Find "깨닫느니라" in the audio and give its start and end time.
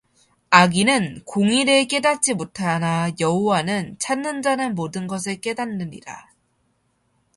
5.41-6.27